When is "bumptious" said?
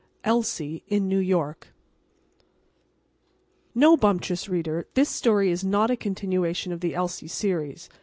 3.95-4.49